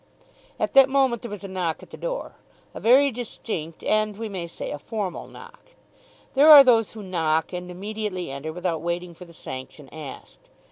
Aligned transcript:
At 0.59 0.73
that 0.73 0.89
moment 0.89 1.21
there 1.21 1.29
was 1.29 1.43
a 1.43 1.47
knock 1.47 1.83
at 1.83 1.91
the 1.91 1.95
door, 1.95 2.33
a 2.73 2.79
very 2.79 3.11
distinct, 3.11 3.83
and, 3.83 4.17
we 4.17 4.29
may 4.29 4.47
say, 4.47 4.71
a 4.71 4.79
formal 4.79 5.27
knock. 5.27 5.59
There 6.33 6.49
are 6.49 6.63
those 6.63 6.93
who 6.93 7.03
knock 7.03 7.53
and 7.53 7.69
immediately 7.69 8.31
enter 8.31 8.51
without 8.51 8.81
waiting 8.81 9.13
for 9.13 9.25
the 9.25 9.31
sanction 9.33 9.89
asked. 9.93 10.49